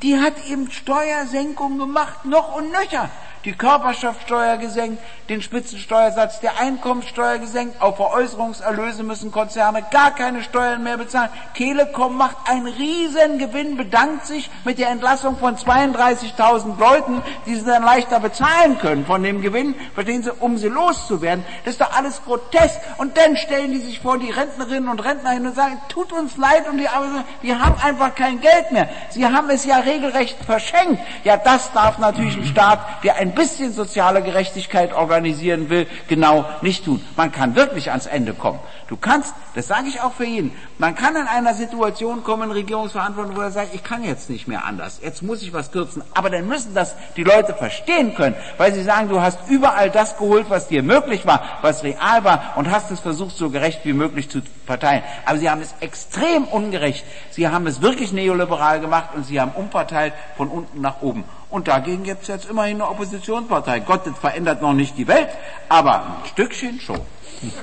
die 0.03 0.21
hat 0.21 0.35
eben 0.49 0.71
Steuersenkungen 0.71 1.81
gemacht, 1.81 2.25
noch 2.25 2.55
und 2.55 2.71
nöcher 2.71 3.11
die 3.45 3.53
Körperschaftssteuer 3.53 4.59
gesenkt, 4.59 5.03
den 5.29 5.41
Spitzensteuersatz 5.41 6.41
der 6.41 6.59
Einkommensteuer 6.59 7.39
gesenkt, 7.39 7.81
auf 7.81 7.97
Veräußerungserlöse 7.97 9.03
müssen 9.03 9.33
Konzerne 9.33 9.85
gar 9.91 10.11
keine 10.11 10.43
Steuern 10.43 10.83
mehr 10.83 10.99
bezahlen. 10.99 11.31
Telekom 11.55 12.17
macht 12.17 12.37
einen 12.49 12.67
Riesengewinn, 12.67 13.77
bedankt 13.77 14.27
sich 14.27 14.51
mit 14.65 14.79
der 14.79 14.91
Entlassung 14.91 15.39
von 15.39 15.57
32.000 15.57 16.79
Leuten, 16.79 17.23
die 17.47 17.55
sie 17.55 17.65
dann 17.65 17.83
leichter 17.83 18.21
bezahlen 18.21 18.79
können 18.79 19.07
von 19.07 19.23
dem 19.23 19.41
Gewinn, 19.41 19.75
verstehen 19.95 20.23
Sie, 20.23 20.33
um 20.33 20.59
sie 20.59 20.69
loszuwerden. 20.69 21.45
Das 21.65 21.75
ist 21.75 21.81
doch 21.81 21.97
alles 21.97 22.23
grotesk. 22.25 22.79
Und 22.99 23.17
dann 23.17 23.37
stellen 23.37 23.73
die 23.73 23.79
sich 23.79 24.01
vor 24.01 24.19
die 24.19 24.31
Rentnerinnen 24.31 24.89
und 24.89 25.03
Rentner 25.05 25.31
hin 25.31 25.47
und 25.47 25.55
sagen, 25.55 25.81
tut 25.89 26.13
uns 26.13 26.37
leid 26.37 26.69
und 26.69 26.79
die 26.79 26.89
Arbeiter, 26.89 27.25
wir 27.41 27.59
haben 27.59 27.77
einfach 27.83 28.15
kein 28.15 28.41
Geld 28.41 28.73
mehr. 28.73 28.89
Sie 29.11 29.25
haben 29.27 29.49
es 29.51 29.65
ja 29.65 29.79
regelrecht 29.79 30.45
verschenkt. 30.45 31.01
Ja, 31.25 31.37
das 31.37 31.73
darf 31.73 31.99
natürlich 31.99 32.37
ein 32.37 32.45
Staat, 32.45 32.81
der 33.03 33.17
ein 33.17 33.30
ein 33.31 33.35
bisschen 33.35 33.73
soziale 33.73 34.23
Gerechtigkeit 34.23 34.93
organisieren 34.93 35.71
will, 35.71 35.87
genau 36.09 36.45
nicht 36.63 36.85
tun. 36.85 37.05
Man 37.17 37.31
kann 37.31 37.55
wirklich 37.55 37.91
ans 37.91 38.07
Ende 38.07 38.35
kommen. 38.35 38.59
Du 38.89 38.97
kannst, 38.97 39.33
das 39.55 39.69
sage 39.69 39.89
ich 39.89 40.01
auch 40.01 40.13
für 40.13 40.25
jeden, 40.25 40.53
man 40.79 40.97
kann 40.97 41.15
in 41.15 41.29
einer 41.29 41.55
Situation 41.55 42.25
kommen, 42.25 42.51
Regierungsverantwortung, 42.51 43.37
wo 43.37 43.41
er 43.41 43.53
sagt, 43.53 43.73
ich 43.73 43.85
kann 43.85 44.03
jetzt 44.03 44.31
nicht 44.31 44.49
mehr 44.49 44.65
anders, 44.65 44.99
jetzt 45.01 45.23
muss 45.23 45.43
ich 45.43 45.53
was 45.53 45.71
kürzen. 45.71 46.03
Aber 46.13 46.29
dann 46.29 46.49
müssen 46.49 46.75
das 46.75 46.97
die 47.17 47.23
Leute 47.23 47.55
verstehen 47.55 48.15
können, 48.17 48.35
weil 48.59 48.75
sie 48.75 48.83
sagen, 48.83 49.09
du 49.09 49.21
hast 49.21 49.39
überall 49.49 49.91
das 49.91 50.17
geholt, 50.17 50.47
was 50.49 50.67
dir 50.67 50.83
möglich 50.83 51.25
war, 51.25 51.59
was 51.63 51.85
real 51.85 52.25
war 52.25 52.55
und 52.57 52.71
hast 52.71 52.91
es 52.91 52.99
versucht, 52.99 53.37
so 53.37 53.51
gerecht 53.51 53.85
wie 53.85 53.93
möglich 53.93 54.29
zu 54.29 54.43
verteilen. 54.67 55.05
Aber 55.25 55.39
sie 55.39 55.49
haben 55.49 55.61
es 55.61 55.75
extrem 55.79 56.45
ungerecht. 56.45 57.05
Sie 57.31 57.47
haben 57.47 57.69
es 57.69 57.81
wirklich 57.81 58.13
neoliberal 58.13 58.81
gemacht 58.81 59.11
und 59.15 59.25
sie 59.25 59.41
haben 59.41 59.53
umverteilt 59.53 60.15
von 60.37 60.49
unten 60.49 60.81
nach 60.81 61.01
oben. 61.01 61.25
Und 61.51 61.67
dagegen 61.67 62.05
gibt 62.05 62.23
es 62.23 62.29
jetzt 62.29 62.49
immerhin 62.49 62.77
eine 62.77 62.89
Oppositionspartei. 62.89 63.81
Gott, 63.81 64.07
das 64.07 64.17
verändert 64.19 64.63
noch 64.63 64.73
nicht 64.73 64.97
die 64.97 65.09
Welt, 65.09 65.29
aber 65.69 66.03
ein 66.03 66.29
Stückchen 66.29 66.81
schon. 66.81 67.01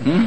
Hm? 0.03 0.25